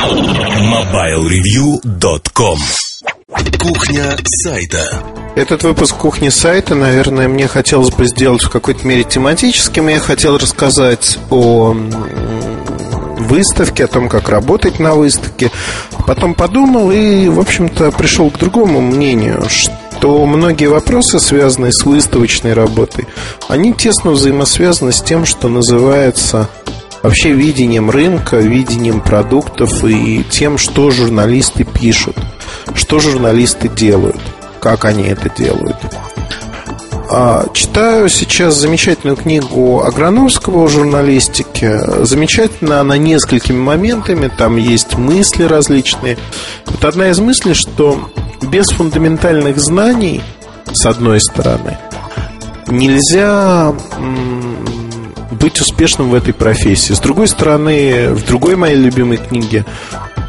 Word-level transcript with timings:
MobileReview.com 0.00 2.58
Кухня 3.58 4.16
сайта 4.24 5.02
этот 5.36 5.62
выпуск 5.62 5.96
кухни 5.96 6.30
сайта, 6.30 6.74
наверное, 6.74 7.28
мне 7.28 7.46
хотелось 7.46 7.94
бы 7.94 8.06
сделать 8.06 8.42
в 8.42 8.50
какой-то 8.50 8.84
мере 8.86 9.04
тематическим. 9.04 9.88
Я 9.88 10.00
хотел 10.00 10.38
рассказать 10.38 11.18
о 11.30 11.76
выставке, 13.18 13.84
о 13.84 13.88
том, 13.88 14.08
как 14.08 14.28
работать 14.28 14.80
на 14.80 14.94
выставке. 14.94 15.52
Потом 16.06 16.34
подумал 16.34 16.90
и, 16.90 17.28
в 17.28 17.38
общем-то, 17.38 17.92
пришел 17.92 18.30
к 18.30 18.38
другому 18.38 18.80
мнению, 18.80 19.44
что 19.48 20.26
многие 20.26 20.66
вопросы, 20.66 21.20
связанные 21.20 21.72
с 21.72 21.84
выставочной 21.84 22.54
работой, 22.54 23.06
они 23.48 23.72
тесно 23.72 24.10
взаимосвязаны 24.10 24.92
с 24.92 25.00
тем, 25.00 25.26
что 25.26 25.48
называется 25.48 26.48
вообще 27.02 27.32
видением 27.32 27.90
рынка, 27.90 28.36
видением 28.36 29.00
продуктов 29.00 29.84
и 29.84 30.24
тем, 30.30 30.58
что 30.58 30.90
журналисты 30.90 31.64
пишут, 31.64 32.16
что 32.74 33.00
журналисты 33.00 33.68
делают, 33.68 34.20
как 34.60 34.84
они 34.84 35.04
это 35.04 35.30
делают. 35.30 35.76
А, 37.12 37.46
читаю 37.52 38.08
сейчас 38.08 38.54
замечательную 38.54 39.16
книгу 39.16 39.82
Аграновского 39.82 40.62
о 40.62 40.68
журналистике. 40.68 41.80
Замечательно 42.04 42.80
она 42.80 42.98
несколькими 42.98 43.58
моментами. 43.58 44.28
Там 44.28 44.56
есть 44.56 44.96
мысли 44.96 45.42
различные. 45.42 46.18
Вот 46.66 46.84
одна 46.84 47.08
из 47.08 47.18
мыслей, 47.18 47.54
что 47.54 48.08
без 48.42 48.66
фундаментальных 48.68 49.58
знаний, 49.58 50.22
с 50.72 50.86
одной 50.86 51.20
стороны, 51.20 51.78
нельзя 52.68 53.74
быть 55.40 55.60
успешным 55.60 56.10
в 56.10 56.14
этой 56.14 56.34
профессии. 56.34 56.92
С 56.92 57.00
другой 57.00 57.26
стороны, 57.26 58.10
в 58.10 58.24
другой 58.26 58.56
моей 58.56 58.76
любимой 58.76 59.16
книге 59.16 59.64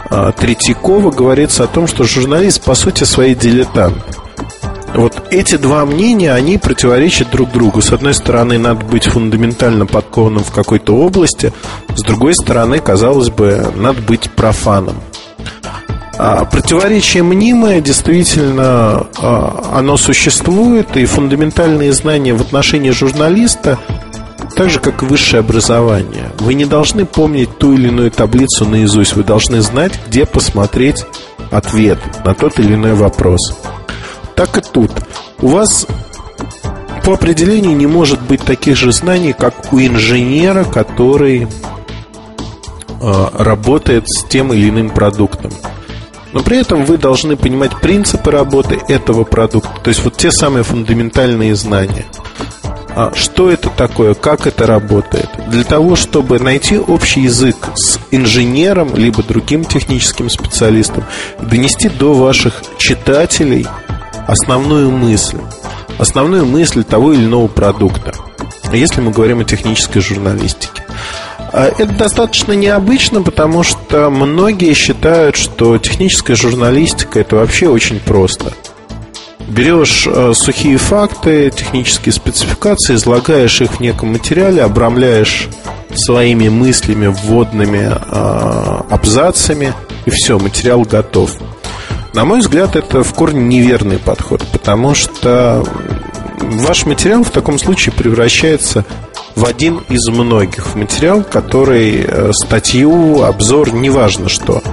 а, 0.09 0.31
Третьякова 0.31 1.11
говорится 1.11 1.65
о 1.65 1.67
том, 1.67 1.87
что 1.87 2.05
журналист 2.05 2.63
по 2.63 2.73
сути 2.73 3.03
своей 3.03 3.35
дилетант. 3.35 3.98
Вот 4.93 5.23
эти 5.32 5.55
два 5.55 5.85
мнения, 5.85 6.34
они 6.34 6.57
противоречат 6.57 7.29
друг 7.32 7.51
другу. 7.51 7.82
С 7.82 7.91
одной 7.91 8.13
стороны, 8.13 8.57
надо 8.57 8.85
быть 8.85 9.05
фундаментально 9.05 9.85
подкованным 9.85 10.43
в 10.43 10.51
какой-то 10.51 10.95
области, 10.95 11.54
с 11.95 12.01
другой 12.01 12.34
стороны, 12.35 12.79
казалось 12.79 13.29
бы, 13.29 13.71
надо 13.76 14.01
быть 14.01 14.29
профаном. 14.32 14.95
А 16.17 16.45
противоречие 16.45 17.23
мнимое, 17.23 17.82
действительно, 17.82 19.07
а, 19.17 19.71
оно 19.73 19.98
существует, 19.98 20.95
и 20.95 21.05
фундаментальные 21.05 21.93
знания 21.93 22.34
в 22.34 22.41
отношении 22.41 22.91
журналиста 22.91 23.79
так 24.55 24.70
же, 24.70 24.80
как 24.80 25.04
и 25.04 25.05
высшее 25.05 25.40
образование. 25.40 26.32
Вы 26.40 26.54
не 26.54 26.66
должны 26.66 27.05
помнить 27.05 27.57
ту 27.57 27.74
или 27.74 27.88
иную 27.88 28.12
таблицу 28.12 28.66
наизусть. 28.66 29.16
Вы 29.16 29.24
должны 29.24 29.62
знать, 29.62 29.99
где 30.07 30.26
посмотреть 30.26 31.05
ответ 31.52 31.99
на 32.24 32.34
тот 32.34 32.60
или 32.60 32.76
иной 32.76 32.94
вопрос 32.94 33.54
так 34.41 34.57
и 34.57 34.62
тут. 34.62 34.91
У 35.40 35.49
вас 35.49 35.85
по 37.05 37.13
определению 37.13 37.77
не 37.77 37.85
может 37.85 38.20
быть 38.24 38.41
таких 38.41 38.76
же 38.76 38.91
знаний, 38.91 39.34
как 39.34 39.72
у 39.72 39.79
инженера, 39.79 40.63
который 40.63 41.44
э, 41.44 43.26
работает 43.34 44.10
с 44.10 44.24
тем 44.24 44.52
или 44.52 44.70
иным 44.70 44.90
продуктом. 44.90 45.52
Но 46.34 46.41
при 46.41 46.57
этом 46.57 46.85
вы 46.85 46.98
должны 46.98 47.35
понимать 47.35 47.79
принципы 47.82 48.32
работы 48.32 48.79
этого 48.88 49.26
продукта, 49.26 49.70
то 49.84 49.90
есть 49.90 50.04
вот 50.04 50.18
те 50.18 50.32
самые 50.32 50.63
фундаментальные 50.63 51.54
знания. 51.54 52.05
А 52.95 53.11
что 53.15 53.49
это 53.49 53.70
такое, 53.70 54.13
как 54.13 54.47
это 54.47 54.67
работает? 54.67 55.29
Для 55.47 55.63
того, 55.63 55.95
чтобы 55.95 56.39
найти 56.39 56.77
общий 56.77 57.21
язык 57.21 57.55
с 57.75 57.99
инженером, 58.11 58.95
либо 58.95 59.23
другим 59.23 59.63
техническим 59.63 60.29
специалистом, 60.29 61.05
донести 61.39 61.89
до 61.89 62.13
ваших 62.13 62.61
читателей– 62.77 63.67
основную 64.28 64.91
мысль, 64.91 65.39
основную 65.97 66.45
мысль 66.45 66.83
того 66.83 67.13
или 67.13 67.25
иного 67.25 67.47
продукта, 67.47 68.13
если 68.71 69.01
мы 69.01 69.11
говорим 69.11 69.39
о 69.39 69.43
технической 69.43 70.01
журналистике. 70.01 70.83
А 71.53 71.66
это 71.66 71.87
достаточно 71.87 72.53
необычно, 72.53 73.21
потому 73.21 73.63
что 73.63 74.09
многие 74.09 74.73
считают, 74.73 75.35
что 75.35 75.77
техническая 75.77 76.37
журналистика 76.37 77.19
это 77.19 77.35
вообще 77.35 77.67
очень 77.67 77.99
просто. 77.99 78.53
Берешь 79.51 80.07
э, 80.07 80.31
сухие 80.34 80.78
факты, 80.78 81.51
технические 81.53 82.13
спецификации, 82.13 82.95
излагаешь 82.95 83.59
их 83.59 83.73
в 83.73 83.79
неком 83.81 84.13
материале, 84.13 84.63
обрамляешь 84.63 85.50
своими 85.94 86.47
мыслями, 86.47 87.07
вводными 87.07 87.91
э, 87.91 88.81
абзацами, 88.90 89.73
и 90.06 90.09
все, 90.09 90.40
материал 90.40 90.84
готов. 90.84 91.35
На 92.13 92.23
мой 92.23 92.40
взгляд, 92.40 92.78
это 92.78 93.03
в 93.03 93.13
корне 93.13 93.41
неверный 93.41 93.97
подход, 93.97 94.41
потому 94.53 94.95
что 94.95 95.66
ваш 96.40 96.85
материал 96.85 97.25
в 97.25 97.31
таком 97.31 97.59
случае 97.59 97.94
превращается 97.94 98.85
в 99.35 99.44
один 99.44 99.79
из 99.90 100.07
многих. 100.07 100.67
В 100.67 100.75
материал, 100.75 101.25
который 101.25 102.06
э, 102.07 102.31
статью, 102.31 103.23
обзор, 103.23 103.73
неважно 103.73 104.29
что, 104.29 104.63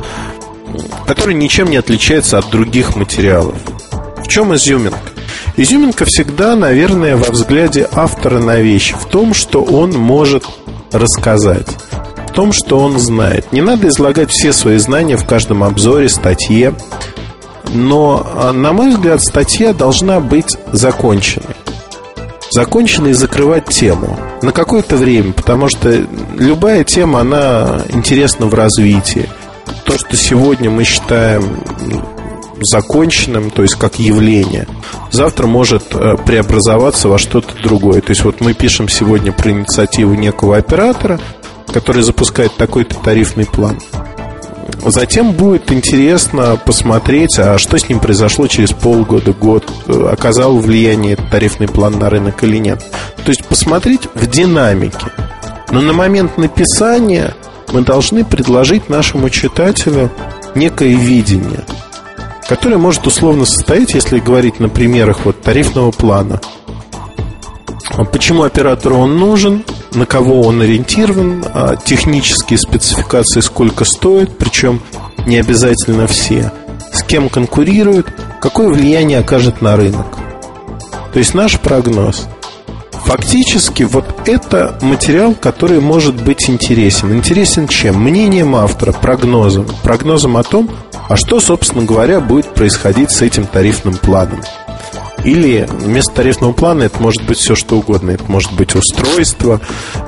который 1.05 1.35
ничем 1.35 1.69
не 1.69 1.79
отличается 1.79 2.39
от 2.39 2.49
других 2.51 2.95
материалов. 2.95 3.57
Чем 4.29 4.55
изюминка? 4.55 4.99
Изюминка 5.57 6.05
всегда, 6.05 6.55
наверное, 6.55 7.17
во 7.17 7.33
взгляде 7.33 7.89
автора 7.91 8.39
на 8.39 8.57
вещи, 8.57 8.95
в 8.95 9.07
том, 9.07 9.33
что 9.33 9.63
он 9.63 9.93
может 9.93 10.45
рассказать, 10.93 11.67
в 12.29 12.33
том, 12.33 12.53
что 12.53 12.79
он 12.79 12.99
знает. 12.99 13.53
Не 13.53 13.63
надо 13.63 13.89
излагать 13.89 14.31
все 14.31 14.53
свои 14.53 14.77
знания 14.77 15.17
в 15.17 15.27
каждом 15.27 15.65
обзоре, 15.65 16.09
статье, 16.11 16.75
но, 17.73 18.25
а, 18.37 18.53
на 18.53 18.73
мой 18.73 18.91
взгляд, 18.91 19.23
статья 19.23 19.73
должна 19.73 20.21
быть 20.21 20.57
законченной. 20.73 21.57
Законченной 22.51 23.11
и 23.11 23.15
закрывать 23.15 23.67
тему 23.67 24.19
на 24.43 24.53
какое-то 24.53 24.97
время, 24.97 25.33
потому 25.33 25.69
что 25.69 26.07
любая 26.37 26.85
тема, 26.85 27.21
она 27.21 27.83
интересна 27.89 28.47
в 28.47 28.55
развитии. 28.55 29.29
То, 29.85 29.99
что 29.99 30.17
сегодня 30.17 30.71
мы 30.71 30.85
считаем 30.85 31.45
законченным, 32.61 33.51
то 33.51 33.63
есть 33.63 33.75
как 33.75 33.99
явление, 33.99 34.67
завтра 35.11 35.47
может 35.47 35.95
э, 35.95 36.17
преобразоваться 36.25 37.09
во 37.09 37.19
что-то 37.19 37.55
другое. 37.63 38.01
То 38.01 38.11
есть 38.11 38.25
вот 38.25 38.41
мы 38.41 38.55
пишем 38.55 38.89
сегодня 38.89 39.33
про 39.33 39.51
инициативу 39.51 40.15
некого 40.15 40.57
оператора, 40.57 41.21
который 41.73 42.03
запускает 42.03 42.57
такой-то 42.57 42.97
тарифный 42.97 43.47
план. 43.47 43.79
Затем 44.85 45.33
будет 45.33 45.73
интересно 45.73 46.61
посмотреть, 46.63 47.39
а 47.39 47.59
что 47.59 47.79
с 47.79 47.89
ним 47.89 48.01
произошло 48.01 48.47
через 48.47 48.71
полгода, 48.71 49.33
год, 49.33 49.65
оказал 49.89 50.59
влияние 50.59 51.17
тарифный 51.17 51.69
план 51.69 51.99
на 51.99 52.09
рынок 52.11 52.43
или 52.45 52.59
нет. 52.59 52.85
То 53.25 53.31
есть 53.31 53.45
посмотреть 53.45 54.09
в 54.15 54.27
динамике. 54.27 55.07
Но 55.71 55.81
на 55.81 55.93
момент 55.93 56.39
написания 56.39 57.35
мы 57.73 57.83
должны 57.83 58.25
предложить 58.25 58.89
нашему 58.89 59.31
читателю 59.31 60.11
некое 60.55 60.95
видение, 60.95 61.65
которое 62.49 62.79
может 62.79 63.07
условно 63.07 63.45
состоять, 63.45 63.95
если 63.95 64.19
говорить 64.19 64.59
на 64.59 64.69
примерах 64.69 65.25
вот 65.25 65.43
тарифного 65.43 65.91
плана. 65.91 66.41
Почему 68.13 68.43
оператору 68.45 68.97
он 68.97 69.19
нужен, 69.19 69.65
на 69.93 70.07
кого 70.07 70.41
он 70.43 70.63
ориентирован, 70.63 71.45
а 71.53 71.77
технические 71.77 72.59
спецификации, 72.59 73.41
сколько 73.41 73.85
стоит, 73.85 74.37
причем 74.39 74.81
не 75.27 75.37
обязательно 75.37 76.07
все, 76.07 76.53
с 76.93 77.03
кем 77.03 77.29
конкурирует, 77.29 78.07
какое 78.41 78.69
влияние 78.69 79.19
окажет 79.19 79.61
на 79.61 79.77
рынок. 79.77 80.07
То 81.13 81.19
есть 81.19 81.35
наш 81.35 81.59
прогноз. 81.61 82.29
Фактически 83.05 83.85
вот 83.85 84.05
это 84.27 84.79
материал, 84.83 85.35
который 85.35 85.81
может 85.81 86.23
быть 86.23 86.49
интересен. 86.51 87.15
Интересен 87.15 87.67
чем? 87.67 88.03
Мнением 88.03 88.55
автора, 88.55 88.93
прогнозом. 88.93 89.67
Прогнозом 89.83 90.37
о 90.37 90.43
том, 90.43 90.69
а 91.09 91.17
что, 91.17 91.41
собственно 91.41 91.85
говоря, 91.85 92.21
будет 92.21 92.55
происходить 92.55 93.11
с 93.11 93.23
этим 93.23 93.47
тарифным 93.47 93.97
планом. 93.97 94.41
Или 95.25 95.67
вместо 95.69 96.13
тарифного 96.13 96.53
плана 96.53 96.85
это 96.85 97.03
может 97.03 97.23
быть 97.25 97.39
все 97.39 97.55
что 97.57 97.79
угодно. 97.79 98.13
Это 98.13 98.25
может 98.29 98.53
быть 98.53 98.75
устройство, 98.75 99.61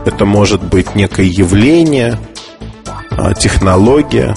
это 0.04 0.24
может 0.24 0.62
быть 0.62 0.94
некое 0.94 1.26
явление, 1.26 2.18
а, 3.10 3.34
технология. 3.34 4.36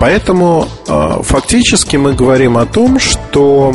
Поэтому 0.00 0.66
а, 0.88 1.22
фактически 1.22 1.96
мы 1.96 2.14
говорим 2.14 2.58
о 2.58 2.66
том, 2.66 2.98
что 2.98 3.74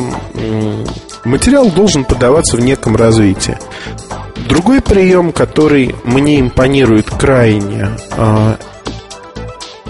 материал 1.23 1.69
должен 1.69 2.03
подаваться 2.03 2.57
в 2.57 2.61
неком 2.61 2.95
развитии. 2.95 3.57
Другой 4.49 4.81
прием, 4.81 5.31
который 5.31 5.95
мне 6.03 6.39
импонирует 6.39 7.09
крайне, 7.09 7.91
а, 8.11 8.57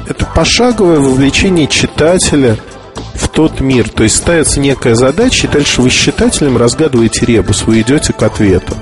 это 0.08 0.26
пошаговое 0.26 1.00
вовлечение 1.00 1.68
читателя– 1.68 2.58
в 3.16 3.30
тот 3.30 3.60
мир. 3.60 3.90
То 3.90 4.04
есть 4.04 4.18
ставится 4.18 4.60
некая 4.60 4.96
задача, 4.96 5.48
и 5.48 5.50
дальше 5.50 5.82
вы 5.82 5.90
с 5.90 5.94
читателем 5.94 6.58
разгадываете 6.58 7.26
ребус, 7.26 7.64
вы 7.64 7.82
идете 7.82 8.14
к 8.14 8.22
ответу. 8.24 8.76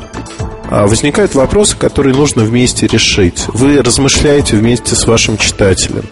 А 0.69 0.87
возникают 0.87 1.35
вопросы, 1.35 1.77
которые 1.77 2.15
нужно 2.15 2.43
вместе 2.43 2.87
решить. 2.87 3.45
Вы 3.47 3.81
размышляете 3.81 4.55
вместе 4.55 4.95
с 4.95 5.05
вашим 5.05 5.37
читателем. 5.37 6.05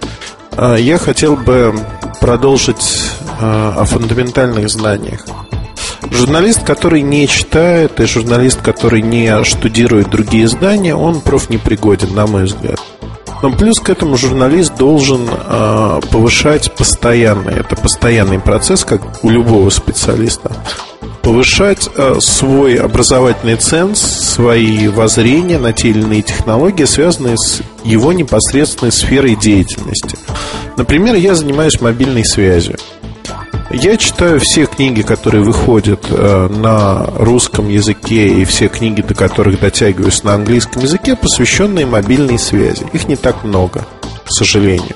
а, 0.52 0.76
я 0.76 0.98
хотел 0.98 1.36
бы 1.36 1.74
продолжить 2.20 3.12
а, 3.40 3.76
о 3.78 3.86
фундаментальных 3.86 4.70
знаниях. 4.70 5.26
Журналист, 6.12 6.64
который 6.64 7.02
не 7.02 7.28
читает, 7.28 8.00
и 8.00 8.06
журналист, 8.06 8.62
который 8.62 9.02
не 9.02 9.44
штудирует 9.44 10.10
другие 10.10 10.46
издания, 10.46 10.94
он 10.94 11.22
профнепригоден, 11.22 12.14
на 12.14 12.28
мой 12.28 12.44
взгляд. 12.44 12.80
Но 13.42 13.52
плюс 13.52 13.80
к 13.80 13.90
этому 13.90 14.18
журналист 14.18 14.76
должен 14.78 15.28
э, 15.28 16.00
повышать 16.12 16.72
постоянно. 16.74 17.50
Это 17.50 17.76
постоянный 17.76 18.40
процесс, 18.40 18.86
как 18.86 19.24
у 19.24 19.30
любого 19.30 19.70
специалиста. 19.70 20.52
Повышать 21.24 21.90
э, 21.96 22.18
свой 22.20 22.76
образовательный 22.76 23.56
ценз, 23.56 24.00
свои 24.00 24.88
воззрения 24.88 25.58
на 25.58 25.74
те 25.74 25.90
или 25.90 26.02
иные 26.02 26.22
технологии, 26.22 26.86
связанные 26.86 27.38
с 27.38 27.62
его 27.84 28.14
непосредственной 28.14 28.92
сферой 28.92 29.36
деятельности. 29.36 30.18
Например, 30.78 31.16
я 31.16 31.34
занимаюсь 31.34 31.82
мобильной 31.82 32.26
связью. 32.26 32.78
Я 33.74 33.96
читаю 33.96 34.40
все 34.42 34.66
книги, 34.66 35.02
которые 35.02 35.44
выходят 35.44 36.06
э, 36.10 36.48
на 36.50 37.06
русском 37.16 37.70
языке, 37.70 38.28
и 38.28 38.44
все 38.44 38.68
книги, 38.68 39.02
до 39.02 39.14
которых 39.14 39.60
дотягиваюсь 39.60 40.24
на 40.24 40.34
английском 40.34 40.82
языке, 40.82 41.16
посвященные 41.16 41.86
мобильной 41.86 42.38
связи. 42.38 42.86
Их 42.92 43.08
не 43.08 43.16
так 43.16 43.44
много, 43.44 43.86
к 44.26 44.32
сожалению. 44.32 44.96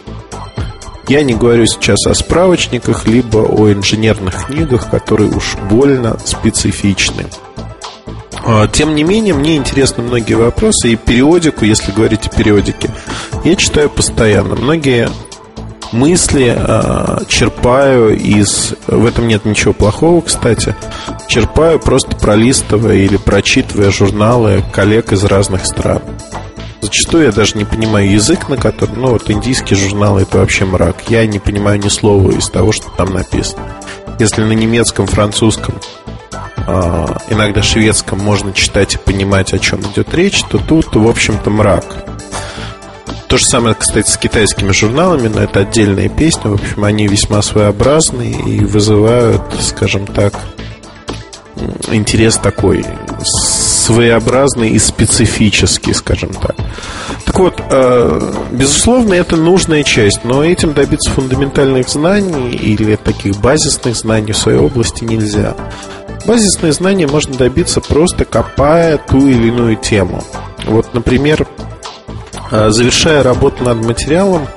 Я 1.08 1.24
не 1.24 1.36
говорю 1.36 1.66
сейчас 1.68 2.06
о 2.06 2.14
справочниках, 2.14 3.08
либо 3.08 3.38
о 3.38 3.72
инженерных 3.72 4.48
книгах, 4.48 4.90
которые 4.90 5.32
уж 5.32 5.56
больно 5.70 6.18
специфичны. 6.26 7.28
А, 8.44 8.68
тем 8.68 8.94
не 8.94 9.04
менее, 9.04 9.34
мне 9.34 9.56
интересны 9.56 10.04
многие 10.04 10.34
вопросы, 10.34 10.90
и 10.90 10.96
периодику, 10.96 11.64
если 11.64 11.92
говорить 11.92 12.28
о 12.28 12.30
периодике, 12.30 12.90
я 13.44 13.56
читаю 13.56 13.90
постоянно. 13.90 14.56
Многие 14.56 15.10
мысли 15.92 16.56
э, 16.56 17.26
черпаю 17.28 18.18
из... 18.18 18.74
В 18.88 19.06
этом 19.06 19.28
нет 19.28 19.46
ничего 19.46 19.74
плохого, 19.74 20.22
кстати. 20.22 20.76
Черпаю 21.28 21.80
просто 21.80 22.16
пролистывая 22.16 22.96
или 22.96 23.18
прочитывая 23.18 23.92
журналы 23.92 24.64
коллег 24.72 25.12
из 25.12 25.24
разных 25.24 25.66
стран. 25.66 26.02
Зачастую 26.82 27.26
я 27.26 27.32
даже 27.32 27.58
не 27.58 27.66
понимаю 27.66 28.12
язык, 28.12 28.48
на 28.48 28.58
котором... 28.58 29.02
Ну, 29.02 29.08
вот 29.10 29.30
индийские 29.32 29.78
журналы— 29.78 30.22
это 30.24 30.38
вообще 30.38 30.66
мрак. 30.66 30.98
Я 31.10 31.26
не 31.26 31.40
понимаю 31.40 31.80
ни 31.80 31.90
слова 31.90 32.32
из 32.32 32.48
того, 32.50 32.72
что 32.72 32.90
там 32.92 33.14
написано. 33.14 33.64
Если 34.20 34.44
на 34.44 34.54
немецком, 34.54 35.08
французском, 35.08 35.76
э, 36.68 37.06
иногда 37.30 37.64
шведском 37.64 38.20
можно 38.20 38.54
читать 38.54 38.96
и 38.96 38.98
понимать, 38.98 39.54
о 39.54 39.60
чем 39.60 39.82
идет 39.82 40.14
речь, 40.14 40.44
то 40.44 40.58
тут, 40.58 40.96
в 40.96 41.08
общем-то, 41.08 41.50
мрак. 41.50 41.86
То 43.28 43.38
же 43.38 43.46
самое, 43.46 43.76
кстати, 43.76 44.10
с 44.10 44.18
китайскими 44.18 44.72
журналами, 44.72 45.28
но 45.28 45.42
это 45.42 45.62
отдельная 45.62 46.10
песня. 46.10 46.52
В 46.52 46.56
общем, 46.56 46.84
они 46.84 47.08
весьма 47.08 47.42
своеобразные 47.42 48.32
и 48.32 48.60
вызывают, 48.64 49.42
скажем 49.62 50.06
так, 50.06 50.34
интерес 51.92 52.38
такой 52.38 52.86
своеобразный 53.24 54.70
и 54.70 54.80
специфический, 54.80 55.94
скажем 55.94 56.34
так. 56.34 56.56
Так 57.26 57.40
вот, 57.40 57.62
э, 57.70 58.34
безусловно, 58.52 59.14
это 59.14 59.36
нужная 59.36 59.84
часть, 59.84 60.24
но 60.24 60.44
этим 60.44 60.74
добиться 60.74 61.12
фундаментальных 61.12 61.90
знаний 61.90 62.52
или 62.52 62.96
таких 62.96 63.38
базисных 63.38 63.96
знаний 63.96 64.32
в 64.32 64.38
своей 64.38 64.60
области 64.60 65.04
нельзя. 65.04 65.56
Базисные 66.26 66.74
знания 66.74 67.08
можно 67.08 67.36
добиться 67.36 67.82
просто 67.82 68.26
копая 68.26 68.98
ту 68.98 69.28
или 69.28 69.48
иную 69.48 69.76
тему. 69.76 70.24
Вот, 70.66 70.94
например, 70.94 71.48
завершая 72.70 73.24
работу 73.24 73.64
над 73.64 73.84
материалом, 73.86 74.48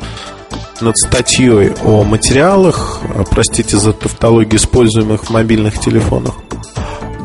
над 0.80 0.96
статьей 0.96 1.72
о 1.84 2.04
материалах, 2.04 3.00
а, 3.14 3.24
простите 3.24 3.76
за 3.76 3.92
тавтологию, 3.92 4.56
используемых 4.56 5.24
в 5.24 5.30
мобильных 5.30 5.78
телефонах, 5.78 6.34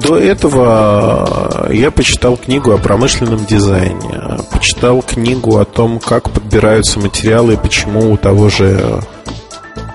до 0.02 0.18
этого 0.18 0.66
а, 0.68 1.72
я 1.72 1.92
почитал 1.92 2.38
книгу 2.38 2.72
о 2.72 2.78
промышленном 2.78 3.46
дизайне, 3.46 4.40
почитал 4.52 5.02
книгу 5.02 5.58
о 5.58 5.66
том, 5.66 6.00
как 6.00 6.30
подбираются 6.30 7.00
материалы 7.00 7.54
и 7.54 7.58
почему 7.58 8.12
у 8.12 8.18
того 8.18 8.50
же 8.50 9.02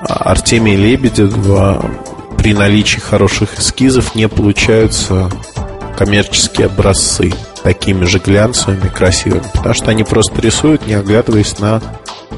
Артемия 0.00 0.76
Лебедева 0.76 1.84
при 2.38 2.54
наличии 2.54 3.00
хороших 3.00 3.58
эскизов 3.58 4.14
не 4.14 4.28
получаются 4.28 5.28
коммерческие 5.96 6.66
образцы 6.66 7.34
такими 7.62 8.04
же 8.04 8.18
глянцевыми, 8.18 8.88
красивыми, 8.88 9.44
потому 9.52 9.74
что 9.74 9.90
они 9.90 10.04
просто 10.04 10.40
рисуют, 10.40 10.86
не 10.86 10.94
оглядываясь 10.94 11.58
на 11.58 11.82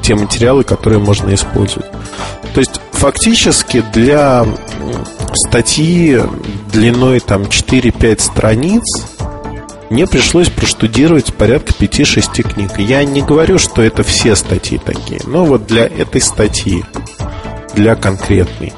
те 0.02 0.14
материалы, 0.14 0.64
которые 0.64 0.98
можно 0.98 1.32
использовать. 1.34 1.90
То 2.54 2.60
есть 2.60 2.80
фактически 2.92 3.84
для 3.92 4.46
статьи 5.34 6.20
длиной 6.72 7.20
там 7.20 7.42
4-5 7.42 8.20
страниц 8.20 8.84
мне 9.90 10.06
пришлось 10.06 10.48
проштудировать 10.48 11.34
порядка 11.34 11.72
5-6 11.72 12.42
книг. 12.54 12.78
Я 12.78 13.04
не 13.04 13.22
говорю, 13.22 13.58
что 13.58 13.82
это 13.82 14.04
все 14.04 14.36
статьи 14.36 14.78
такие, 14.78 15.20
но 15.26 15.44
вот 15.44 15.66
для 15.66 15.84
этой 15.84 16.20
статьи, 16.20 16.84
для 17.74 17.96
конкретной. 17.96 18.72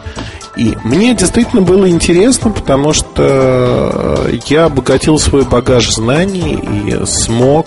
И 0.57 0.77
мне 0.85 1.15
действительно 1.15 1.63
было 1.63 1.89
интересно, 1.89 2.51
потому 2.51 2.93
что 2.93 4.29
я 4.47 4.67
обогатил 4.67 5.19
свой 5.19 5.45
багаж 5.45 5.91
знаний 5.91 6.55
и 6.57 7.07
смог 7.07 7.67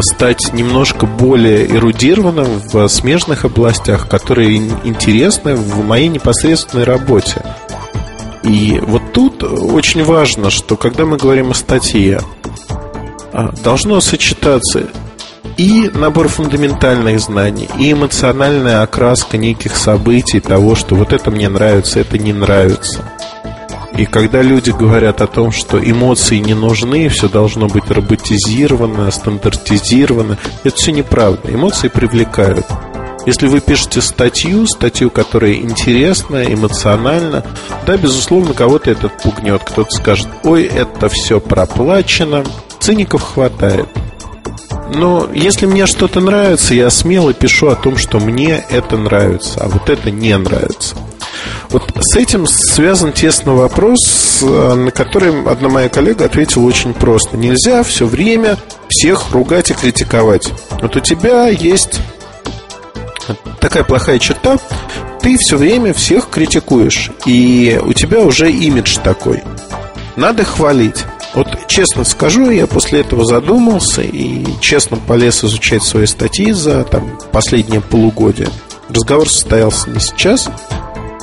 стать 0.00 0.52
немножко 0.52 1.06
более 1.06 1.66
эрудированным 1.70 2.60
в 2.72 2.88
смежных 2.88 3.44
областях, 3.44 4.08
которые 4.08 4.56
интересны 4.56 5.54
в 5.54 5.84
моей 5.84 6.08
непосредственной 6.08 6.84
работе. 6.84 7.42
И 8.42 8.80
вот 8.82 9.12
тут 9.12 9.42
очень 9.42 10.02
важно, 10.02 10.50
что 10.50 10.76
когда 10.76 11.04
мы 11.04 11.18
говорим 11.18 11.50
о 11.50 11.54
статье, 11.54 12.20
а, 13.32 13.52
должно 13.62 14.00
сочетаться 14.00 14.86
и 15.60 15.90
набор 15.92 16.28
фундаментальных 16.28 17.20
знаний, 17.20 17.68
и 17.78 17.92
эмоциональная 17.92 18.80
окраска 18.80 19.36
неких 19.36 19.76
событий, 19.76 20.40
того, 20.40 20.74
что 20.74 20.94
вот 20.94 21.12
это 21.12 21.30
мне 21.30 21.50
нравится, 21.50 22.00
это 22.00 22.16
не 22.16 22.32
нравится. 22.32 23.04
И 23.94 24.06
когда 24.06 24.40
люди 24.40 24.70
говорят 24.70 25.20
о 25.20 25.26
том, 25.26 25.52
что 25.52 25.78
эмоции 25.78 26.38
не 26.38 26.54
нужны, 26.54 27.10
все 27.10 27.28
должно 27.28 27.68
быть 27.68 27.90
роботизировано, 27.90 29.10
стандартизировано, 29.10 30.38
это 30.64 30.76
все 30.76 30.92
неправда. 30.92 31.52
Эмоции 31.52 31.88
привлекают. 31.88 32.64
Если 33.26 33.46
вы 33.46 33.60
пишете 33.60 34.00
статью, 34.00 34.66
статью, 34.66 35.10
которая 35.10 35.52
интересна, 35.52 36.42
эмоциональна, 36.42 37.44
да, 37.84 37.98
безусловно, 37.98 38.54
кого-то 38.54 38.90
этот 38.90 39.12
пугнет. 39.22 39.62
Кто-то 39.62 39.90
скажет, 39.90 40.28
ой, 40.42 40.64
это 40.64 41.10
все 41.10 41.38
проплачено. 41.38 42.44
Циников 42.78 43.20
хватает. 43.34 43.90
Но 44.92 45.28
если 45.32 45.66
мне 45.66 45.86
что-то 45.86 46.20
нравится, 46.20 46.74
я 46.74 46.90
смело 46.90 47.32
пишу 47.32 47.68
о 47.68 47.76
том, 47.76 47.96
что 47.96 48.18
мне 48.18 48.64
это 48.70 48.96
нравится, 48.96 49.60
а 49.60 49.68
вот 49.68 49.88
это 49.88 50.10
не 50.10 50.36
нравится. 50.36 50.96
Вот 51.70 51.84
с 52.00 52.16
этим 52.16 52.46
связан 52.46 53.12
тесно 53.12 53.54
вопрос, 53.54 54.42
э, 54.42 54.74
на 54.74 54.90
который 54.90 55.42
одна 55.44 55.68
моя 55.68 55.88
коллега 55.88 56.24
ответила 56.24 56.64
очень 56.64 56.92
просто. 56.92 57.36
Нельзя 57.36 57.82
все 57.84 58.06
время 58.06 58.56
всех 58.88 59.30
ругать 59.30 59.70
и 59.70 59.74
критиковать. 59.74 60.52
Вот 60.82 60.96
у 60.96 61.00
тебя 61.00 61.46
есть 61.48 62.00
такая 63.60 63.84
плохая 63.84 64.18
черта, 64.18 64.58
ты 65.22 65.36
все 65.38 65.56
время 65.56 65.94
всех 65.94 66.28
критикуешь, 66.30 67.10
и 67.26 67.80
у 67.82 67.92
тебя 67.92 68.20
уже 68.20 68.50
имидж 68.50 68.98
такой. 69.02 69.42
Надо 70.16 70.44
хвалить. 70.44 71.04
Вот 71.34 71.66
честно 71.68 72.04
скажу, 72.04 72.50
я 72.50 72.66
после 72.66 73.00
этого 73.00 73.24
задумался 73.24 74.02
и 74.02 74.44
честно 74.60 74.96
полез 74.96 75.44
изучать 75.44 75.82
свои 75.82 76.06
статьи 76.06 76.50
за 76.52 76.84
там, 76.84 77.18
последнее 77.32 77.80
полугодие. 77.80 78.48
Разговор 78.88 79.28
состоялся 79.28 79.88
не 79.90 80.00
сейчас. 80.00 80.50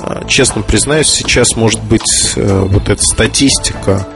А, 0.00 0.24
честно 0.26 0.62
признаюсь, 0.62 1.08
сейчас 1.08 1.56
может 1.56 1.82
быть 1.82 2.32
э, 2.36 2.66
вот 2.66 2.88
эта 2.88 3.02
статистика 3.02 4.06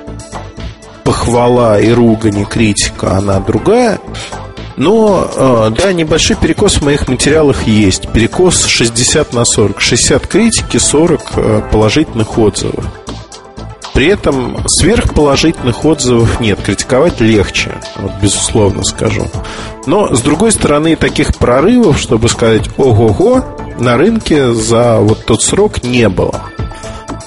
похвала 1.05 1.79
и 1.79 1.91
ругань 1.91 2.47
критика, 2.47 3.17
она 3.19 3.41
другая. 3.41 4.01
Но, 4.77 5.31
э, 5.35 5.71
да, 5.77 5.93
небольшой 5.93 6.37
перекос 6.37 6.77
в 6.77 6.85
моих 6.85 7.09
материалах 7.09 7.67
есть. 7.67 8.09
Перекос 8.13 8.65
60 8.65 9.35
на 9.35 9.45
40. 9.45 9.81
60 9.81 10.27
критики, 10.27 10.79
40 10.79 11.21
э, 11.37 11.63
положительных 11.71 12.39
отзывов. 12.39 12.85
При 13.95 14.07
этом 14.07 14.57
сверхположительных 14.67 15.85
отзывов 15.85 16.41
нет. 16.41 16.61
Критиковать 16.63 17.21
легче, 17.21 17.73
вот, 17.97 18.13
безусловно 18.23 18.83
скажу. 18.85 19.27
Но, 19.87 20.15
с 20.15 20.23
другой 20.23 20.53
стороны, 20.53 20.97
таких 20.97 21.37
прорывов, 21.37 21.99
чтобы 21.99 22.29
сказать 22.29 22.69
«Ого-го», 22.79 23.45
на 23.79 23.97
рынке 23.97 24.53
за 24.53 24.99
вот 24.99 25.25
тот 25.25 25.43
срок 25.43 25.83
не 25.83 26.09
было. 26.09 26.43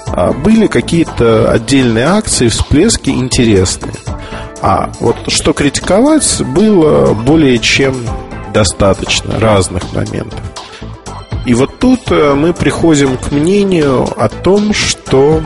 А 0.08 0.32
были 0.32 0.68
какие-то 0.68 1.52
отдельные 1.52 2.06
акции, 2.06 2.48
всплески 2.48 3.10
интересные. 3.10 3.96
А 4.62 4.90
вот 5.00 5.18
что 5.28 5.54
критиковать 5.54 6.42
было 6.42 7.14
более 7.14 7.60
чем 7.60 7.96
достаточно 8.54 9.40
разных 9.40 9.94
моментов. 9.94 10.40
И 11.46 11.54
вот 11.54 11.78
тут 11.78 12.00
э, 12.10 12.34
мы 12.34 12.54
приходим 12.54 13.18
к 13.18 13.32
мнению 13.32 14.08
о 14.18 14.30
том, 14.30 14.74
что, 14.74 15.44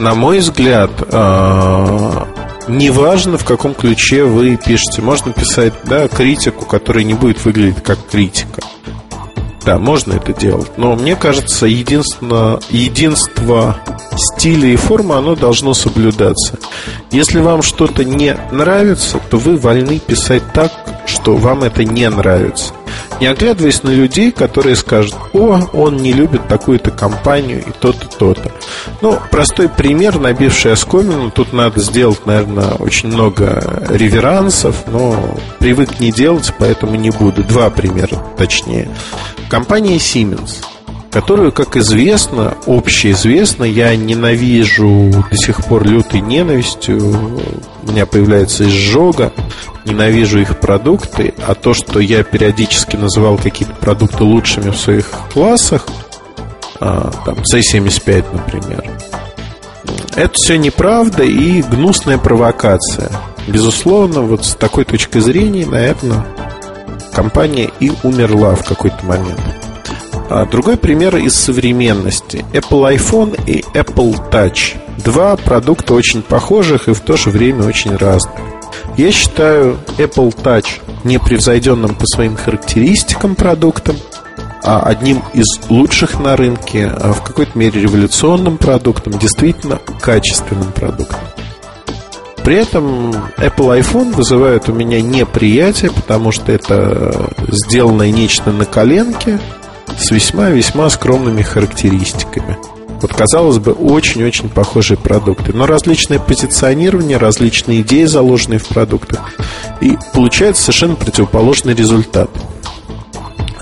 на 0.00 0.14
мой 0.14 0.38
взгляд, 0.38 0.90
э, 0.98 2.24
неважно, 2.68 3.36
в 3.36 3.44
каком 3.44 3.74
ключе 3.74 4.24
вы 4.24 4.56
пишете. 4.56 5.02
Можно 5.02 5.32
писать 5.32 5.74
да, 5.84 6.08
критику, 6.08 6.64
которая 6.64 7.04
не 7.04 7.14
будет 7.14 7.44
выглядеть 7.44 7.82
как 7.82 7.98
критика. 8.10 8.62
Да, 9.64 9.78
можно 9.78 10.14
это 10.14 10.32
делать. 10.32 10.70
Но 10.78 10.96
мне 10.96 11.16
кажется, 11.16 11.66
единственно, 11.66 12.58
единство 12.70 13.76
стиля 14.16 14.68
и 14.68 14.76
формы, 14.76 15.16
оно 15.16 15.36
должно 15.36 15.74
соблюдаться. 15.74 16.58
Если 17.10 17.40
вам 17.40 17.60
что-то 17.60 18.02
не 18.02 18.36
нравится, 18.50 19.20
то 19.28 19.36
вы 19.36 19.58
вольны 19.58 19.98
писать 19.98 20.42
так, 20.54 20.72
что 21.06 21.36
вам 21.36 21.62
это 21.62 21.84
не 21.84 22.08
нравится. 22.08 22.72
Не 23.20 23.26
оглядываясь 23.26 23.82
на 23.82 23.90
людей, 23.90 24.32
которые 24.32 24.76
скажут, 24.76 25.14
о, 25.32 25.60
он 25.72 25.96
не 25.96 26.12
любит 26.12 26.48
такую-то 26.48 26.90
компанию 26.90 27.60
и 27.60 27.70
то-то, 27.70 28.06
то-то. 28.06 28.52
Ну, 29.00 29.18
простой 29.30 29.68
пример, 29.68 30.18
набивший 30.18 30.72
оскомину, 30.72 31.30
тут 31.30 31.52
надо 31.52 31.80
сделать, 31.80 32.24
наверное, 32.26 32.72
очень 32.72 33.08
много 33.08 33.84
реверансов, 33.90 34.84
но 34.86 35.38
привык 35.58 36.00
не 36.00 36.12
делать, 36.12 36.52
поэтому 36.58 36.94
не 36.96 37.10
буду. 37.10 37.44
Два 37.44 37.70
примера, 37.70 38.24
точнее. 38.36 38.88
Компания 39.48 39.96
Siemens 39.96 40.64
которую, 41.10 41.52
как 41.52 41.76
известно, 41.76 42.56
общеизвестно, 42.66 43.64
я 43.64 43.94
ненавижу 43.96 45.24
до 45.30 45.36
сих 45.36 45.64
пор 45.64 45.86
лютой 45.86 46.20
ненавистью, 46.20 46.98
у 47.82 47.90
меня 47.90 48.06
появляется 48.06 48.68
изжога, 48.68 49.32
ненавижу 49.84 50.40
их 50.40 50.58
продукты, 50.60 51.34
а 51.46 51.54
то, 51.54 51.74
что 51.74 52.00
я 52.00 52.22
периодически 52.22 52.96
называл 52.96 53.38
какие-то 53.38 53.74
продукты 53.74 54.22
лучшими 54.22 54.70
в 54.70 54.76
своих 54.76 55.10
классах, 55.32 55.86
а, 56.78 57.10
там 57.24 57.38
C75, 57.38 58.24
например, 58.32 58.84
это 60.14 60.32
все 60.34 60.56
неправда 60.56 61.22
и 61.22 61.62
гнусная 61.62 62.18
провокация. 62.18 63.10
Безусловно, 63.46 64.22
вот 64.22 64.44
с 64.44 64.54
такой 64.54 64.84
точки 64.84 65.18
зрения, 65.18 65.66
наверное, 65.66 66.24
компания 67.12 67.70
и 67.80 67.92
умерла 68.02 68.54
в 68.54 68.64
какой-то 68.64 69.04
момент. 69.04 69.59
А 70.32 70.46
другой 70.46 70.76
пример 70.76 71.16
из 71.16 71.34
современности. 71.34 72.44
Apple 72.52 72.96
iPhone 72.96 73.36
и 73.48 73.62
Apple 73.74 74.30
Touch. 74.30 74.76
Два 75.04 75.34
продукта 75.34 75.92
очень 75.94 76.22
похожих 76.22 76.86
и 76.86 76.92
в 76.92 77.00
то 77.00 77.16
же 77.16 77.30
время 77.30 77.66
очень 77.66 77.96
разных. 77.96 78.36
Я 78.96 79.10
считаю 79.10 79.78
Apple 79.98 80.32
Touch 80.32 80.68
непревзойденным 81.02 81.96
по 81.96 82.06
своим 82.06 82.36
характеристикам 82.36 83.34
продуктом, 83.34 83.96
а 84.62 84.80
одним 84.82 85.20
из 85.32 85.46
лучших 85.68 86.20
на 86.20 86.36
рынке, 86.36 86.86
а 86.86 87.12
в 87.12 87.24
какой-то 87.24 87.58
мере 87.58 87.80
революционным 87.80 88.56
продуктом, 88.56 89.18
действительно 89.18 89.80
качественным 90.00 90.70
продуктом. 90.70 91.18
При 92.44 92.54
этом 92.54 93.10
Apple 93.36 93.80
iPhone 93.80 94.14
вызывает 94.14 94.68
у 94.68 94.72
меня 94.72 95.02
неприятие, 95.02 95.90
потому 95.90 96.30
что 96.30 96.52
это 96.52 97.32
сделанное 97.48 98.12
нечто 98.12 98.52
на 98.52 98.64
коленке– 98.64 99.40
с 99.98 100.10
весьма-весьма 100.10 100.90
скромными 100.90 101.42
характеристиками. 101.42 102.56
Вот, 103.00 103.14
казалось 103.14 103.58
бы, 103.58 103.72
очень-очень 103.72 104.50
похожие 104.50 104.98
продукты. 104.98 105.52
Но 105.54 105.66
различное 105.66 106.18
позиционирование, 106.18 107.16
различные 107.16 107.80
идеи, 107.80 108.04
заложенные 108.04 108.58
в 108.58 108.66
продуктах. 108.66 109.20
И 109.80 109.96
получается 110.12 110.64
совершенно 110.64 110.96
противоположный 110.96 111.74
результат. 111.74 112.30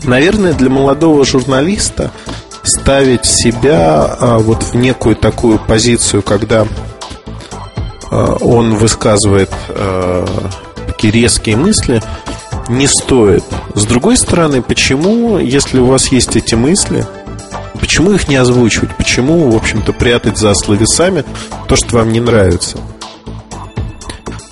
Наверное, 0.02 0.54
для 0.54 0.70
молодого 0.70 1.24
журналиста 1.24 2.10
ставить 2.64 3.24
себя 3.24 4.16
а, 4.18 4.38
вот 4.38 4.62
в 4.62 4.74
некую 4.74 5.16
такую 5.16 5.58
позицию, 5.58 6.22
когда 6.22 6.66
а, 8.10 8.36
он 8.40 8.74
высказывает 8.74 9.50
а, 9.68 10.26
такие 10.86 11.12
резкие 11.12 11.56
мысли, 11.56 12.02
не 12.68 12.86
стоит. 12.86 13.44
С 13.74 13.84
другой 13.84 14.16
стороны, 14.16 14.62
почему, 14.62 15.38
если 15.38 15.78
у 15.78 15.86
вас 15.86 16.08
есть 16.12 16.36
эти 16.36 16.54
мысли, 16.54 17.06
почему 17.80 18.12
их 18.12 18.28
не 18.28 18.36
озвучивать? 18.36 18.96
Почему, 18.96 19.50
в 19.50 19.56
общем-то, 19.56 19.92
прятать 19.92 20.38
за 20.38 20.54
словесами 20.54 21.24
то, 21.66 21.76
что 21.76 21.96
вам 21.96 22.12
не 22.12 22.20
нравится? 22.20 22.78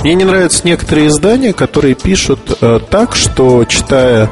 Мне 0.00 0.14
не 0.14 0.24
нравятся 0.24 0.60
некоторые 0.64 1.08
издания, 1.08 1.52
которые 1.52 1.94
пишут 1.94 2.58
э, 2.60 2.78
так, 2.90 3.16
что 3.16 3.64
читая 3.64 4.30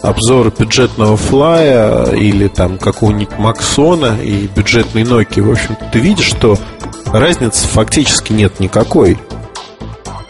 обзор 0.00 0.52
бюджетного 0.58 1.16
флая 1.16 2.12
или 2.12 2.48
там 2.48 2.78
какого-нибудь 2.78 3.38
Максона 3.38 4.16
и 4.22 4.46
бюджетной 4.48 5.02
Nokia, 5.02 5.42
в 5.42 5.50
общем 5.50 5.76
ты 5.92 5.98
видишь, 5.98 6.26
что 6.26 6.58
разницы 7.06 7.66
фактически 7.68 8.32
нет 8.32 8.58
никакой. 8.58 9.18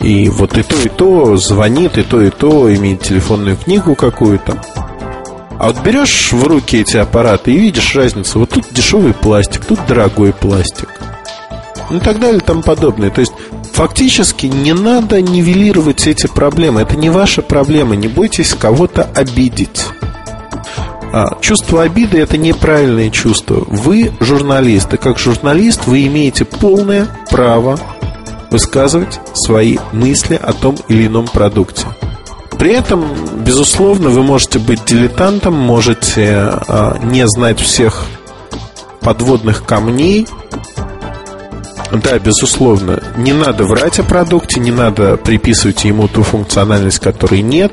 И 0.02 0.28
вот 0.28 0.58
и 0.58 0.62
то, 0.62 0.76
и 0.76 0.88
то 0.88 1.36
звонит, 1.36 1.96
и 1.96 2.02
то, 2.02 2.20
и 2.20 2.30
то 2.30 2.74
имеет 2.74 3.02
телефонную 3.02 3.56
книгу 3.56 3.94
какую-то. 3.94 4.60
А 5.58 5.68
вот 5.68 5.80
берешь 5.84 6.32
в 6.32 6.44
руки 6.44 6.80
эти 6.80 6.96
аппараты 6.96 7.52
и 7.52 7.58
видишь 7.58 7.94
разницу. 7.94 8.40
Вот 8.40 8.50
тут 8.50 8.64
дешевый 8.72 9.14
пластик, 9.14 9.64
тут 9.64 9.78
дорогой 9.86 10.32
пластик. 10.32 10.88
Ну 11.88 11.98
и 11.98 12.00
так 12.00 12.18
далее 12.18 12.38
и 12.38 12.44
тому 12.44 12.62
подобное. 12.62 13.10
То 13.10 13.20
есть 13.20 13.32
фактически 13.72 14.46
не 14.46 14.72
надо 14.72 15.22
нивелировать 15.22 16.08
эти 16.08 16.26
проблемы. 16.26 16.80
Это 16.80 16.96
не 16.96 17.10
ваша 17.10 17.42
проблема. 17.42 17.94
Не 17.94 18.08
бойтесь 18.08 18.54
кого-то 18.54 19.04
обидеть. 19.14 19.86
А, 21.12 21.38
чувство 21.40 21.82
обиды 21.82 22.18
это 22.18 22.38
неправильное 22.38 23.10
чувство. 23.10 23.64
Вы 23.68 24.10
журналист, 24.18 24.94
и 24.94 24.96
как 24.96 25.18
журналист 25.18 25.86
вы 25.86 26.06
имеете 26.06 26.44
полное 26.44 27.06
право 27.30 27.78
высказывать 28.52 29.20
свои 29.34 29.78
мысли 29.92 30.38
о 30.40 30.52
том 30.52 30.76
или 30.88 31.06
ином 31.06 31.26
продукте. 31.26 31.86
При 32.58 32.72
этом, 32.74 33.04
безусловно, 33.44 34.10
вы 34.10 34.22
можете 34.22 34.60
быть 34.60 34.84
дилетантом, 34.84 35.54
можете 35.54 36.28
а, 36.32 36.96
не 37.02 37.26
знать 37.26 37.58
всех 37.58 38.06
подводных 39.00 39.64
камней. 39.64 40.28
Да, 41.90 42.18
безусловно, 42.18 43.02
не 43.16 43.32
надо 43.32 43.64
врать 43.64 43.98
о 43.98 44.04
продукте, 44.04 44.60
не 44.60 44.70
надо 44.70 45.16
приписывать 45.16 45.84
ему 45.84 46.06
ту 46.08 46.22
функциональность, 46.22 47.00
которой 47.00 47.42
нет. 47.42 47.72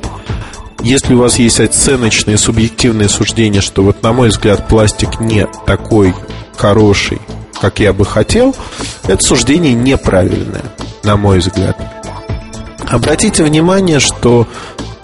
Если 0.81 1.13
у 1.13 1.19
вас 1.19 1.39
есть 1.39 1.59
оценочные, 1.59 2.37
субъективные 2.37 3.09
суждения, 3.09 3.61
что 3.61 3.83
вот 3.83 4.01
на 4.01 4.11
мой 4.11 4.29
взгляд 4.29 4.67
пластик 4.67 5.19
не 5.19 5.45
такой 5.65 6.15
хороший, 6.57 7.19
как 7.61 7.79
я 7.79 7.93
бы 7.93 8.05
хотел, 8.05 8.55
это 9.03 9.23
суждение 9.23 9.73
неправильное, 9.73 10.63
на 11.03 11.17
мой 11.17 11.39
взгляд. 11.39 11.77
Обратите 12.87 13.43
внимание, 13.43 13.99
что 13.99 14.47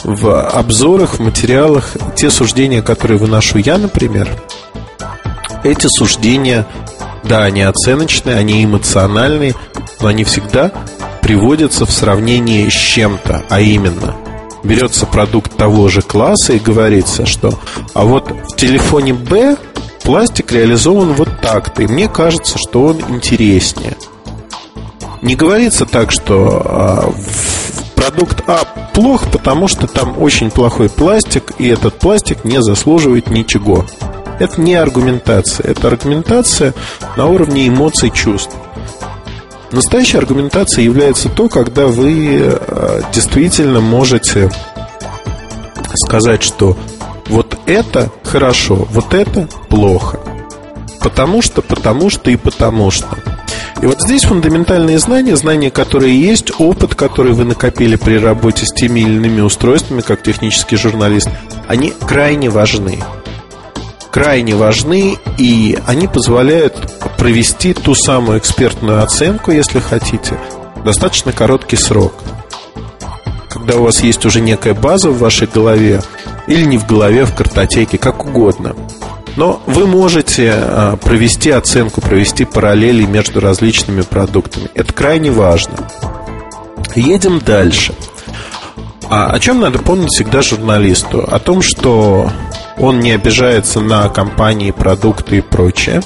в 0.03 0.41
обзорах, 0.49 1.15
в 1.15 1.19
материалах 1.19 1.91
те 2.15 2.29
суждения, 2.29 2.81
которые 2.81 3.17
выношу 3.17 3.57
я, 3.57 3.77
например, 3.77 4.29
эти 5.63 5.87
суждения, 5.87 6.65
да, 7.23 7.43
они 7.43 7.63
оценочные, 7.63 8.37
они 8.37 8.63
эмоциональные, 8.63 9.55
но 9.99 10.07
они 10.07 10.23
всегда 10.23 10.71
приводятся 11.21 11.85
в 11.85 11.91
сравнении 11.91 12.69
с 12.69 12.73
чем-то, 12.73 13.45
а 13.49 13.61
именно 13.61 14.15
берется 14.63 15.05
продукт 15.05 15.55
того 15.55 15.87
же 15.89 16.01
класса 16.01 16.53
и 16.53 16.59
говорится, 16.59 17.25
что 17.25 17.59
а 17.93 18.03
вот 18.03 18.29
в 18.29 18.55
телефоне 18.55 19.13
Б 19.13 19.57
пластик 20.05 20.51
реализован 20.51 21.13
вот 21.13 21.29
так-то, 21.41 21.81
и 21.81 21.87
мне 21.87 22.07
кажется, 22.07 22.57
что 22.57 22.85
он 22.85 23.01
интереснее. 23.09 23.97
Не 25.21 25.35
говорится 25.35 25.85
так, 25.85 26.11
что 26.11 26.61
а, 26.63 27.13
продукт 27.95 28.43
А 28.47 28.63
плох, 28.93 29.29
потому 29.31 29.67
что 29.67 29.87
там 29.87 30.21
очень 30.21 30.51
плохой 30.51 30.89
пластик, 30.89 31.53
и 31.57 31.67
этот 31.67 31.95
пластик 31.95 32.45
не 32.45 32.61
заслуживает 32.61 33.29
ничего. 33.29 33.85
Это 34.39 34.61
не 34.61 34.75
аргументация, 34.75 35.71
это 35.71 35.87
аргументация 35.87 36.73
на 37.17 37.25
уровне 37.25 37.67
эмоций, 37.67 38.11
чувств. 38.11 38.55
Настоящая 39.71 40.19
аргументация 40.19 40.83
является 40.83 41.29
то, 41.29 41.49
когда 41.49 41.87
вы 41.87 42.39
а, 42.43 43.01
действительно 43.11 43.81
можете 43.81 44.51
сказать, 45.95 46.43
что 46.43 46.77
вот 47.27 47.57
это 47.65 48.11
хорошо, 48.23 48.87
вот 48.91 49.13
это 49.13 49.47
плохо. 49.69 50.19
Потому 51.01 51.41
что, 51.41 51.61
потому 51.61 52.09
что 52.09 52.31
и 52.31 52.35
потому 52.35 52.91
что. 52.91 53.07
И 53.81 53.85
вот 53.85 54.01
здесь 54.01 54.23
фундаментальные 54.23 54.97
знания, 54.99 55.35
знания, 55.35 55.69
которые 55.69 56.19
есть, 56.19 56.51
опыт, 56.59 56.95
который 56.95 57.33
вы 57.33 57.43
накопили 57.43 57.95
при 57.95 58.17
работе 58.17 58.65
с 58.65 58.71
теми 58.71 59.01
или 59.01 59.15
иными 59.15 59.41
устройствами, 59.41 60.01
как 60.01 60.23
технический 60.23 60.77
журналист, 60.77 61.29
они 61.67 61.93
крайне 62.07 62.49
важны. 62.49 62.99
Крайне 64.11 64.55
важны, 64.55 65.17
и 65.37 65.77
они 65.85 66.07
позволяют 66.07 66.75
провести 67.17 67.73
ту 67.73 67.95
самую 67.95 68.39
экспертную 68.39 69.03
оценку, 69.03 69.51
если 69.51 69.79
хотите, 69.79 70.39
достаточно 70.83 71.33
короткий 71.33 71.75
срок 71.75 72.13
когда 73.55 73.79
у 73.79 73.83
вас 73.83 74.01
есть 74.01 74.23
уже 74.25 74.41
некая 74.41 74.73
база 74.73 75.09
в 75.09 75.17
вашей 75.17 75.47
голове, 75.47 76.01
или 76.47 76.63
не 76.63 76.77
в 76.77 76.85
голове, 76.87 77.25
в 77.25 77.35
картотеке, 77.35 77.97
как 77.97 78.25
угодно. 78.25 78.75
Но 79.35 79.61
вы 79.65 79.85
можете 79.85 80.53
а, 80.55 80.95
провести 80.97 81.49
оценку, 81.49 82.01
провести 82.01 82.45
параллели 82.45 83.05
между 83.05 83.41
различными 83.41 84.01
продуктами. 84.01 84.69
Это 84.73 84.93
крайне 84.93 85.31
важно. 85.31 85.75
Едем 86.95 87.39
дальше. 87.39 87.93
А 89.09 89.27
о 89.27 89.39
чем 89.39 89.59
надо 89.59 89.79
помнить 89.79 90.09
всегда 90.09 90.41
журналисту? 90.41 91.23
О 91.27 91.39
том, 91.39 91.61
что 91.61 92.31
он 92.77 92.99
не 92.99 93.11
обижается 93.11 93.79
на 93.79 94.07
компании, 94.09 94.71
продукты 94.71 95.37
и 95.37 95.41
прочее. 95.41 96.01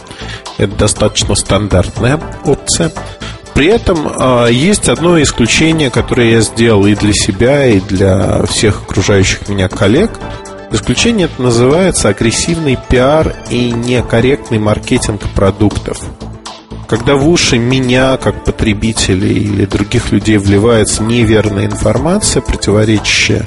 Это 0.57 0.75
достаточно 0.75 1.35
стандартная 1.35 2.19
опция. 2.45 2.91
При 3.59 3.67
этом 3.67 4.07
э, 4.07 4.53
есть 4.53 4.87
одно 4.87 5.21
исключение, 5.21 5.89
которое 5.89 6.31
я 6.31 6.39
сделал 6.39 6.85
и 6.85 6.95
для 6.95 7.11
себя, 7.11 7.65
и 7.65 7.81
для 7.81 8.43
всех 8.43 8.83
окружающих 8.83 9.49
меня 9.49 9.67
коллег. 9.67 10.11
Исключение 10.71 11.25
это 11.25 11.41
называется 11.41 12.07
агрессивный 12.07 12.77
пиар 12.89 13.35
и 13.49 13.71
некорректный 13.71 14.59
маркетинг 14.59 15.23
продуктов. 15.35 15.99
Когда 16.87 17.15
в 17.15 17.27
уши 17.27 17.57
меня, 17.57 18.15
как 18.15 18.45
потребителя 18.45 19.27
или 19.27 19.65
других 19.65 20.13
людей, 20.13 20.37
вливается 20.37 21.03
неверная 21.03 21.65
информация, 21.65 22.41
противоречащая 22.41 23.45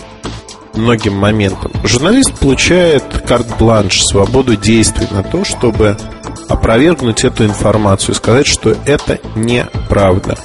многим 0.74 1.14
моментам, 1.14 1.72
журналист 1.84 2.32
получает 2.38 3.04
карт-бланш, 3.26 4.02
свободу 4.04 4.56
действий 4.56 5.06
на 5.10 5.22
то, 5.22 5.44
чтобы 5.44 5.96
опровергнуть 6.48 7.24
эту 7.24 7.44
информацию 7.44 8.14
сказать, 8.14 8.46
что 8.46 8.76
это 8.86 9.18
неправда. 9.34 10.36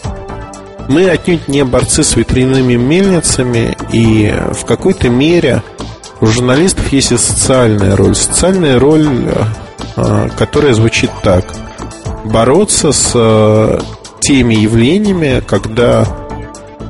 Мы 0.87 1.09
отнюдь 1.09 1.47
не 1.47 1.65
борцы 1.65 2.03
с 2.03 2.15
ветряными 2.15 2.75
мельницами, 2.75 3.75
и 3.91 4.33
в 4.53 4.65
какой-то 4.65 5.09
мере 5.09 5.61
у 6.21 6.25
журналистов 6.25 6.91
есть 6.93 7.11
и 7.11 7.17
социальная 7.17 7.95
роль. 7.95 8.15
Социальная 8.15 8.79
роль, 8.79 9.07
э, 9.97 10.29
которая 10.37 10.73
звучит 10.73 11.11
так. 11.23 11.45
Бороться 12.23 12.91
с 12.91 13.11
э, 13.13 13.79
теми 14.21 14.55
явлениями, 14.55 15.43
когда 15.45 16.05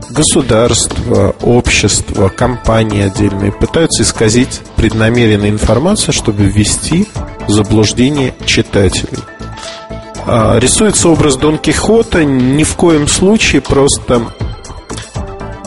государство, 0.09 1.35
общество, 1.41 2.29
компании 2.29 3.03
отдельные 3.03 3.51
пытаются 3.51 4.03
исказить 4.03 4.61
преднамеренную 4.75 5.51
информацию, 5.51 6.13
чтобы 6.13 6.43
ввести 6.43 7.07
в 7.47 7.51
заблуждение 7.51 8.33
читателей. 8.45 9.19
А, 10.25 10.59
рисуется 10.59 11.09
образ 11.09 11.37
Дон 11.37 11.57
Кихота 11.57 12.25
ни 12.25 12.63
в 12.63 12.75
коем 12.75 13.07
случае 13.07 13.61
просто 13.61 14.23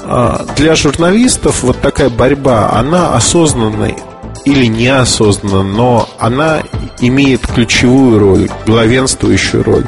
а, 0.05 0.45
для 0.57 0.75
журналистов 0.75 1.63
вот 1.63 1.81
такая 1.81 2.11
борьба, 2.11 2.71
она 2.73 3.15
осознанной 3.15 3.97
или 4.45 4.67
неосознанно, 4.67 5.63
но 5.63 6.09
она 6.19 6.63
имеет 7.01 7.47
ключевую 7.47 8.19
роль, 8.19 8.51
главенствующую 8.67 9.63
роль. 9.63 9.87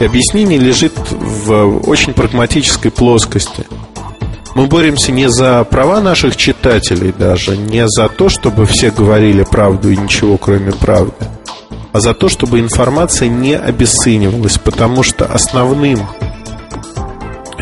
И 0.00 0.04
объяснение 0.04 0.58
лежит 0.58 0.92
в 1.10 1.88
очень 1.88 2.12
прагматической 2.12 2.90
плоскости. 2.90 3.66
Мы 4.54 4.66
боремся 4.66 5.12
не 5.12 5.28
за 5.28 5.64
права 5.64 6.00
наших 6.00 6.36
читателей 6.36 7.12
даже, 7.16 7.56
не 7.56 7.84
за 7.86 8.08
то, 8.08 8.28
чтобы 8.28 8.66
все 8.66 8.90
говорили 8.90 9.44
правду 9.44 9.90
и 9.90 9.96
ничего 9.96 10.36
кроме 10.36 10.72
правды, 10.72 11.26
а 11.92 12.00
за 12.00 12.14
то, 12.14 12.28
чтобы 12.28 12.60
информация 12.60 13.28
не 13.28 13.54
обесценивалась, 13.54 14.58
потому 14.58 15.02
что 15.02 15.26
основным 15.26 16.06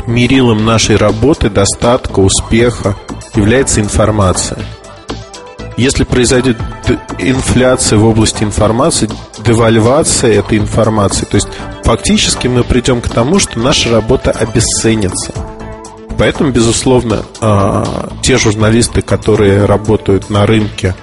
мерилом 0.07 0.65
нашей 0.65 0.97
работы, 0.97 1.51
достатка, 1.51 2.21
успеха 2.21 2.97
является 3.35 3.81
информация. 3.81 4.59
Если 5.77 6.05
произойдет 6.05 6.57
инфляция 7.19 7.99
в 7.99 8.07
области 8.07 8.45
информации, 8.45 9.11
девальвация 9.45 10.33
этой 10.33 10.59
информации, 10.59 11.27
то 11.27 11.35
есть 11.35 11.49
фактически 11.85 12.49
мы 12.49 12.65
придем 12.65 13.01
к 13.01 13.09
тому, 13.09 13.39
что 13.39 13.59
наша 13.59 13.91
работа 13.91 14.31
обесценится– 14.31 15.33
Поэтому, 16.19 16.51
безусловно, 16.51 17.25
а, 17.41 18.09
те 18.23 18.39
журналисты, 18.39 19.03
которые 19.03 19.67
работают 19.67 20.31
на 20.31 20.47
рынке 20.47 20.95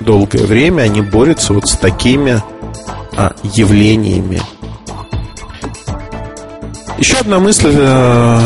долгое 0.00 0.44
время, 0.44 0.82
они 0.82 1.00
борются 1.00 1.54
вот 1.54 1.68
с 1.68 1.76
такими 1.76 2.42
а, 3.16 3.32
явлениями. 3.42 4.42
Еще 6.98 7.16
одна 7.16 7.38
мысль, 7.38 7.74
э, 7.74 8.40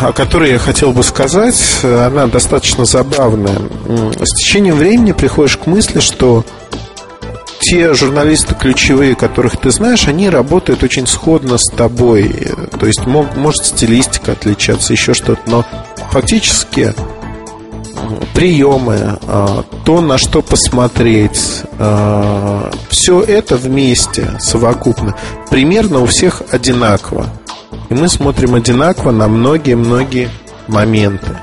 о 0.00 0.12
которой 0.14 0.52
я 0.52 0.58
хотел 0.58 0.92
бы 0.92 1.02
сказать, 1.02 1.80
она 1.82 2.26
достаточно 2.26 2.86
забавная. 2.86 3.58
С 4.18 4.34
течением 4.34 4.76
времени 4.76 5.12
приходишь 5.12 5.58
к 5.58 5.66
мысли, 5.66 6.00
что 6.00 6.44
те 7.60 7.92
журналисты 7.92 8.54
ключевые, 8.54 9.14
которых 9.14 9.58
ты 9.58 9.70
знаешь, 9.70 10.08
они 10.08 10.30
работают 10.30 10.82
очень 10.82 11.06
сходно 11.06 11.58
с 11.58 11.70
тобой. 11.70 12.52
То 12.80 12.86
есть 12.86 13.06
мог, 13.06 13.36
может 13.36 13.66
стилистика 13.66 14.32
отличаться, 14.32 14.94
еще 14.94 15.12
что-то, 15.12 15.42
но 15.46 15.66
фактически 16.10 16.94
приемы, 18.34 19.18
а, 19.26 19.64
то, 19.84 20.00
на 20.00 20.16
что 20.16 20.40
посмотреть, 20.40 21.62
а, 21.78 22.70
все 22.88 23.20
это 23.20 23.56
вместе, 23.56 24.30
совокупно, 24.38 25.14
примерно 25.50 26.00
у 26.00 26.06
всех 26.06 26.42
одинаково. 26.50 27.26
И 27.88 27.94
мы 27.94 28.08
смотрим 28.08 28.54
одинаково 28.54 29.10
на 29.10 29.28
многие-многие 29.28 30.30
моменты. 30.66 31.38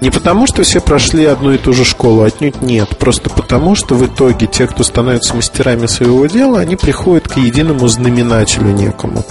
Не 0.00 0.10
потому, 0.10 0.46
что 0.46 0.62
все 0.62 0.80
прошли 0.80 1.26
одну 1.26 1.52
и 1.52 1.58
ту 1.58 1.74
же 1.74 1.84
школу, 1.84 2.22
отнюдь 2.22 2.62
нет. 2.62 2.96
Просто 2.98 3.28
потому, 3.28 3.74
что 3.74 3.94
в 3.94 4.06
итоге 4.06 4.46
те, 4.46 4.66
кто 4.66 4.82
становятся 4.82 5.34
мастерами 5.34 5.86
своего 5.86 6.24
дела, 6.26 6.60
они 6.60 6.76
приходят 6.76 7.28
к 7.28 7.36
единому 7.36 7.86
знаменателю 7.86 8.72
некому. 8.72 9.22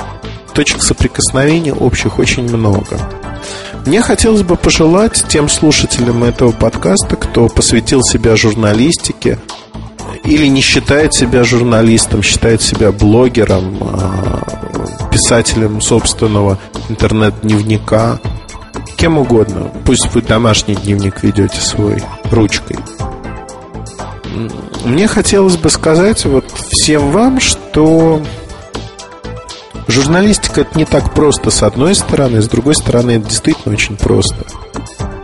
Точек 0.54 0.84
соприкосновения 0.84 1.74
общих 1.74 2.20
очень 2.20 2.44
много. 2.44 3.00
Мне 3.88 4.02
хотелось 4.02 4.44
бы 4.44 4.58
пожелать 4.58 5.26
тем 5.28 5.50
слушателям 5.50 6.24
этого 6.24 6.52
подкаста, 6.52 7.16
кто 7.16 7.48
посвятил 7.48 8.04
себя 8.04 8.36
журналистике, 8.36 9.40
или 10.24 10.48
не 10.48 10.62
считает 10.62 11.14
себя 11.14 11.44
журналистом, 11.44 12.24
считает 12.24 12.62
себя 12.62 12.92
блогером, 12.92 13.78
а, 13.82 15.10
писателем 15.12 15.82
собственного 15.82 16.58
интернет-дневника, 16.90 18.20
кем 18.98 19.18
угодно. 19.18 19.72
Пусть 19.86 20.14
вы 20.14 20.22
домашний 20.22 20.76
дневник 20.76 21.24
ведете 21.24 21.60
свой 21.62 22.04
ручкой. 22.32 22.78
Мне 24.86 25.08
хотелось 25.08 25.58
бы 25.58 25.70
сказать 25.70 26.26
вот 26.26 26.46
всем 26.52 27.12
вам, 27.12 27.40
что 27.40 28.22
журналистика 29.88 30.62
это 30.62 30.78
не 30.78 30.86
так 30.86 31.14
просто 31.14 31.50
с 31.50 31.64
одной 31.64 31.96
стороны, 31.96 32.42
с 32.42 32.48
другой 32.48 32.76
стороны 32.76 33.12
это 33.12 33.28
действительно 33.28 33.74
очень 33.74 33.98
просто. 33.98 34.46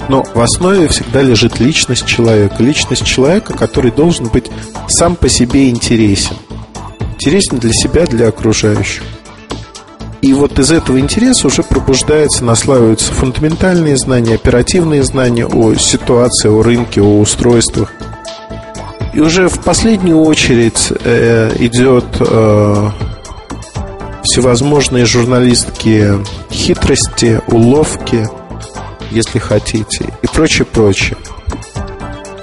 Но 0.09 0.23
в 0.23 0.39
основе 0.39 0.87
всегда 0.87 1.21
лежит 1.21 1.59
личность 1.59 2.05
человека. 2.05 2.55
Личность 2.59 3.05
человека, 3.05 3.53
который 3.53 3.91
должен 3.91 4.27
быть 4.27 4.51
сам 4.87 5.15
по 5.15 5.29
себе 5.29 5.69
интересен. 5.69 6.35
Интересен 7.15 7.57
для 7.57 7.73
себя, 7.73 8.05
для 8.05 8.27
окружающих. 8.27 9.03
И 10.21 10.33
вот 10.33 10.57
из 10.57 10.71
этого 10.71 10.99
интереса 10.99 11.47
уже 11.47 11.61
пробуждается, 11.61 12.43
наслаиваются 12.43 13.13
фундаментальные 13.13 13.95
знания, 13.95 14.35
оперативные 14.35 15.03
знания 15.03 15.45
о 15.45 15.75
ситуации, 15.75 16.49
о 16.49 16.63
рынке, 16.63 17.01
о 17.01 17.19
устройствах. 17.19 17.93
И 19.13 19.19
уже 19.19 19.47
в 19.47 19.59
последнюю 19.59 20.21
очередь 20.21 20.91
э, 21.03 21.55
идет 21.59 22.05
э, 22.19 22.89
всевозможные 24.23 25.05
журналистские 25.05 26.25
хитрости, 26.51 27.39
уловки, 27.47 28.27
если 29.15 29.39
хотите, 29.39 30.05
и 30.21 30.27
прочее, 30.27 30.65
прочее. 30.65 31.17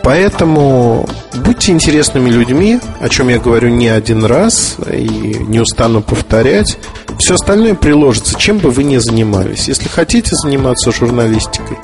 Поэтому 0.03 1.09
будьте 1.45 1.71
интересными 1.71 2.29
людьми, 2.29 2.81
о 3.01 3.09
чем 3.09 3.29
я 3.29 3.39
говорю 3.39 3.69
не 3.69 3.89
один 3.89 4.25
раз 4.25 4.77
и 4.91 5.37
не 5.47 5.61
устану 5.61 6.03
повторять. 6.03 6.79
Все 7.19 7.35
остальное 7.35 7.75
приложится, 7.75 8.37
чем 8.37 8.59
бы 8.59 8.71
вы 8.71 8.83
ни 8.83 8.97
занимались. 8.97 9.69
Если 9.69 9.89
хотите 9.89 10.35
заниматься 10.35 10.91
журналистикой, 10.91 11.79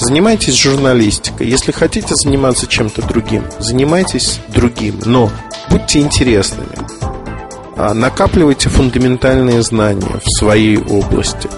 занимайтесь 0.00 0.60
журналистикой. 0.60 1.48
Если 1.48 1.70
хотите 1.70 2.14
заниматься 2.16 2.66
чем-то 2.66 3.02
другим, 3.02 3.44
занимайтесь 3.60 4.40
другим. 4.48 4.98
Но 5.04 5.30
будьте 5.68 6.00
интересными. 6.00 6.76
А 7.76 7.94
накапливайте 7.94 8.68
фундаментальные 8.68 9.62
знания 9.62 10.20
в 10.24 10.38
своей 10.38 10.78
области. 10.78 11.48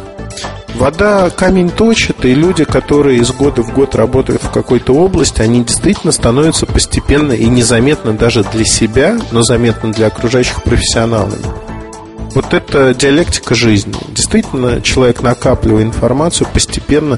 Вода 0.82 1.30
камень 1.30 1.70
точит, 1.70 2.24
и 2.24 2.34
люди, 2.34 2.64
которые 2.64 3.20
из 3.20 3.30
года 3.30 3.62
в 3.62 3.72
год 3.72 3.94
работают 3.94 4.42
в 4.42 4.50
какой-то 4.50 4.92
области, 4.94 5.40
они 5.40 5.62
действительно 5.62 6.10
становятся 6.10 6.66
постепенно 6.66 7.30
и 7.30 7.44
незаметно 7.44 8.14
даже 8.14 8.42
для 8.42 8.64
себя, 8.64 9.16
но 9.30 9.44
заметно 9.44 9.92
для 9.92 10.08
окружающих 10.08 10.64
профессионалами. 10.64 11.44
Вот 12.34 12.52
это 12.52 12.94
диалектика 12.94 13.54
жизни. 13.54 13.94
Действительно, 14.08 14.80
человек, 14.80 15.22
накапливая 15.22 15.84
информацию, 15.84 16.48
постепенно 16.52 17.16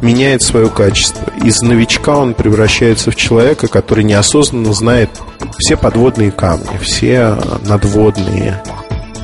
меняет 0.00 0.40
свое 0.40 0.70
качество. 0.70 1.30
Из 1.44 1.60
новичка 1.60 2.16
он 2.16 2.32
превращается 2.32 3.10
в 3.10 3.16
человека, 3.16 3.68
который 3.68 4.04
неосознанно 4.04 4.72
знает 4.72 5.10
все 5.58 5.76
подводные 5.76 6.30
камни, 6.30 6.78
все 6.80 7.36
надводные 7.66 8.62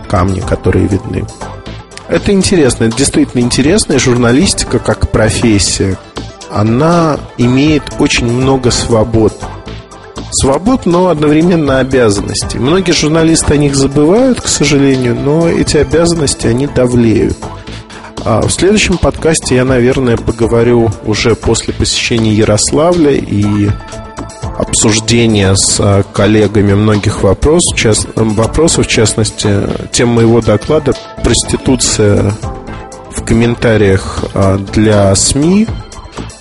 камни, 0.06 0.40
которые 0.40 0.86
видны. 0.86 1.24
Это 2.10 2.32
интересно, 2.32 2.84
это 2.84 2.96
действительно 2.96 3.40
интересно. 3.40 3.92
И 3.92 3.98
журналистика 3.98 4.80
как 4.80 5.10
профессия, 5.12 5.96
она 6.50 7.18
имеет 7.38 7.84
очень 8.00 8.26
много 8.26 8.72
свобод. 8.72 9.32
Свобод, 10.32 10.86
но 10.86 11.08
одновременно 11.08 11.78
обязанностей. 11.78 12.58
Многие 12.58 12.92
журналисты 12.92 13.54
о 13.54 13.56
них 13.56 13.76
забывают, 13.76 14.40
к 14.40 14.48
сожалению, 14.48 15.14
но 15.14 15.48
эти 15.48 15.76
обязанности, 15.76 16.48
они 16.48 16.66
давлеют. 16.66 17.36
А 18.24 18.42
в 18.42 18.50
следующем 18.50 18.98
подкасте 18.98 19.54
я, 19.54 19.64
наверное, 19.64 20.16
поговорю 20.16 20.90
уже 21.04 21.36
после 21.36 21.72
посещения 21.72 22.32
Ярославля 22.32 23.12
и 23.12 23.70
обсуждения 24.60 25.54
с 25.56 25.76
а, 25.80 26.02
коллегами 26.02 26.74
многих 26.74 27.22
вопрос, 27.22 27.62
част, 27.74 28.08
вопросов, 28.14 28.86
в 28.86 28.90
частности, 28.90 29.48
тем 29.92 30.08
моего 30.10 30.40
доклада 30.40 30.92
«Проституция 31.22 32.34
в 33.10 33.24
комментариях 33.24 34.24
а, 34.34 34.58
для 34.58 35.14
СМИ». 35.14 35.66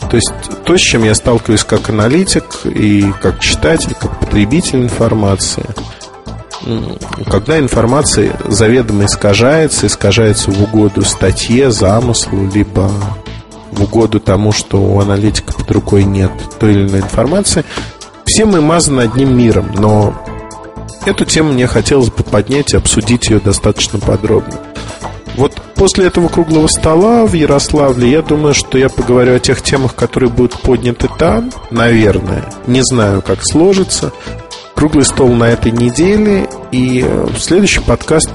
То 0.10 0.16
есть 0.16 0.32
то, 0.66 0.78
с 0.78 0.82
чем 0.82 1.04
я 1.04 1.16
сталкиваюсь 1.16 1.64
как 1.64 1.90
аналитик 1.90 2.66
и 2.66 3.12
как 3.22 3.40
читатель, 3.40 3.96
как 4.00 4.20
потребитель 4.20 4.84
информации– 4.84 5.66
когда 7.26 7.58
информация 7.58 8.38
заведомо 8.48 9.06
искажается, 9.06 9.88
искажается 9.88 10.52
в 10.52 10.62
угоду 10.62 11.04
статье, 11.04 11.72
замыслу, 11.72 12.50
либо 12.54 12.92
в 13.72 13.84
угоду 13.84 14.20
тому, 14.20 14.52
что 14.52 14.82
у 14.82 15.00
аналитика 15.00 15.54
под 15.54 15.72
рукой 15.72 16.04
нет 16.04 16.32
той 16.60 16.74
или 16.74 16.88
иной 16.88 17.00
информации, 17.00 17.64
все 18.30 18.46
мы 18.46 18.62
мазаны 18.62 19.02
одним 19.02 19.36
миром, 19.36 19.72
но 19.74 20.14
эту 21.08 21.26
тему 21.26 21.54
мне 21.54 21.66
хотелось 21.66 22.12
бы 22.12 22.24
поднять 22.24 22.74
и 22.74 22.78
обсудить 22.78 23.28
ее 23.28 23.40
достаточно 23.40 23.98
подробно. 23.98 24.54
Вот 25.36 25.60
после 25.74 26.06
этого 26.06 26.28
круглого 26.28 26.68
стола 26.68 27.26
в 27.26 27.34
Ярославле 27.34 28.12
я 28.12 28.22
думаю, 28.22 28.54
что 28.54 28.78
я 28.78 28.88
поговорю 28.88 29.36
о 29.36 29.40
тех 29.40 29.64
темах, 29.64 29.96
которые 29.96 30.30
будут 30.30 30.62
подняты 30.62 31.10
там, 31.18 31.52
наверное. 31.72 32.46
Не 32.68 32.82
знаю, 32.84 33.24
как 33.24 33.40
сложится. 33.42 34.12
Круглый 34.76 35.06
стол 35.06 35.30
на 35.30 35.46
этой 35.46 35.72
неделе, 35.72 36.48
и 36.72 37.02
э, 37.02 37.26
в 37.26 37.40
следующий 37.40 37.82
подкаст 37.82 38.30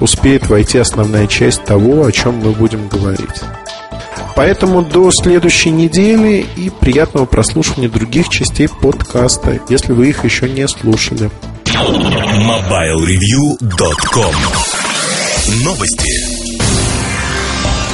успеет 0.00 0.48
войти 0.48 0.78
основная 0.78 1.26
часть 1.26 1.64
того, 1.64 2.06
о 2.06 2.12
чем 2.12 2.36
мы 2.36 2.52
будем 2.52 2.88
говорить. 2.88 3.42
Поэтому 4.36 4.82
до 4.82 5.10
следующей 5.12 5.70
недели 5.70 6.44
и 6.56 6.70
приятного 6.70 7.24
прослушивания 7.24 7.88
других 7.88 8.28
частей 8.28 8.68
подкаста, 8.68 9.60
если 9.68 9.92
вы 9.92 10.08
их 10.08 10.24
еще 10.24 10.48
не 10.48 10.66
слушали. 10.66 11.30
MobileReview.com 11.64 14.34
Новости. 15.64 16.23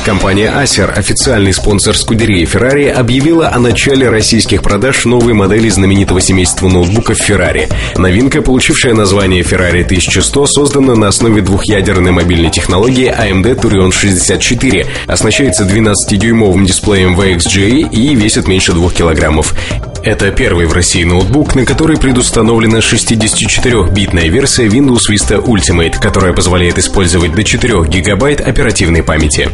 Компания 0.04 0.50
Acer, 0.50 0.90
официальный 0.90 1.52
спонсор 1.52 1.96
Скудерии 1.96 2.46
Ferrari, 2.46 2.88
объявила 2.88 3.50
о 3.52 3.58
начале 3.58 4.08
российских 4.08 4.62
продаж 4.62 5.04
новой 5.04 5.34
модели 5.34 5.68
знаменитого 5.68 6.22
семейства 6.22 6.68
ноутбуков 6.68 7.20
Ferrari. 7.20 7.70
Новинка, 7.96 8.40
получившая 8.40 8.94
название 8.94 9.42
Ferrari 9.42 9.84
1100, 9.84 10.46
создана 10.46 10.94
на 10.94 11.08
основе 11.08 11.42
двухъядерной 11.42 12.12
мобильной 12.12 12.50
технологии 12.50 13.12
AMD 13.14 13.60
Turion 13.60 13.92
64, 13.92 14.86
оснащается 15.06 15.64
12-дюймовым 15.64 16.64
дисплеем 16.64 17.20
VXGA 17.20 17.90
и 17.90 18.14
весит 18.14 18.48
меньше 18.48 18.72
2 18.72 18.90
килограммов. 18.90 19.54
Это 20.02 20.30
первый 20.30 20.64
в 20.64 20.72
России 20.72 21.04
ноутбук, 21.04 21.54
на 21.54 21.66
который 21.66 21.98
предустановлена 21.98 22.78
64-битная 22.78 24.28
версия 24.28 24.66
Windows 24.66 25.10
Vista 25.10 25.44
Ultimate, 25.44 26.00
которая 26.00 26.32
позволяет 26.32 26.78
использовать 26.78 27.34
до 27.34 27.44
4 27.44 27.84
гигабайт 27.84 28.40
оперативной 28.40 29.02
памяти. 29.02 29.50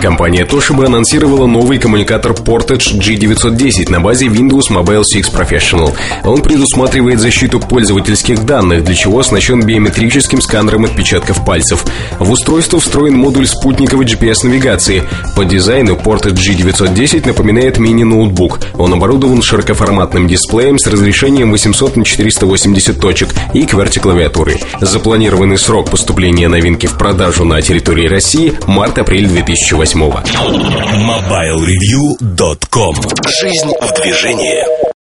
Компания 0.00 0.44
Toshiba 0.44 0.86
анонсировала 0.86 1.46
новый 1.46 1.78
коммуникатор 1.78 2.32
Portage 2.32 2.98
G910 2.98 3.90
на 3.90 3.98
базе 4.00 4.26
Windows 4.26 4.70
Mobile 4.70 5.02
6 5.10 5.32
Professional. 5.32 5.92
Он 6.22 6.42
предусматривает 6.42 7.18
защиту 7.18 7.60
пользовательских 7.60 8.44
данных, 8.44 8.84
для 8.84 8.94
чего 8.94 9.20
оснащен 9.20 9.64
биометрическим 9.64 10.42
сканером 10.42 10.84
отпечатков 10.84 11.44
пальцев. 11.44 11.84
В 12.18 12.30
устройство 12.30 12.78
встроен 12.78 13.14
модуль 13.14 13.46
спутниковой 13.46 14.04
GPS-навигации. 14.04 15.02
По 15.34 15.44
дизайну 15.44 15.96
Portage 15.96 16.34
G910 16.34 17.26
напоминает 17.26 17.78
мини-ноутбук. 17.78 18.60
Он 18.74 18.92
оборудован 18.92 19.40
широкоформатным 19.56 20.28
дисплеем 20.28 20.78
с 20.78 20.86
разрешением 20.86 21.50
800 21.50 21.96
на 21.96 22.04
480 22.04 23.00
точек 23.00 23.30
и 23.54 23.64
QWERTY-клавиатурой. 23.64 24.60
Запланированный 24.80 25.56
срок 25.56 25.90
поступления 25.90 26.48
новинки 26.48 26.84
в 26.86 26.98
продажу 26.98 27.44
на 27.44 27.62
территории 27.62 28.06
России– 28.06 28.52
март-апрель 28.66 29.26
2008 29.26 29.98
MobileReview.com 29.98 32.96
Жизнь 33.40 33.72
в 33.80 34.02
движении 34.02 34.95